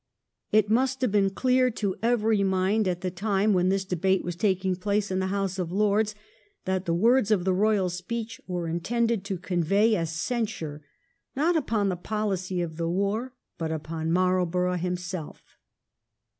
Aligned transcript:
It 0.51 0.67
must 0.67 1.01
have 1.01 1.11
been 1.11 1.29
clear 1.29 1.69
to 1.69 1.95
every 2.01 2.41
mind, 2.41 2.87
at 2.87 3.01
the 3.01 3.11
time 3.11 3.53
when 3.53 3.69
this 3.69 3.85
debate 3.85 4.23
was 4.23 4.35
taking 4.35 4.75
place 4.75 5.11
in 5.11 5.19
the 5.19 5.27
House 5.27 5.59
of 5.59 5.71
Lords, 5.71 6.15
that 6.65 6.85
the 6.85 6.93
words 6.95 7.29
of 7.29 7.43
the 7.45 7.53
Eoyal 7.53 7.87
Speech 7.91 8.41
were 8.47 8.67
in 8.67 8.79
tended 8.79 9.23
to 9.25 9.37
convey 9.37 9.93
a 9.93 10.07
censure 10.07 10.81
not 11.35 11.55
upon 11.55 11.89
the 11.89 11.95
policy 11.95 12.61
of 12.63 12.77
the 12.77 12.89
war 12.89 13.35
but 13.59 13.71
upon 13.71 14.11
Marlborough 14.11 14.73
himself. 14.77 15.59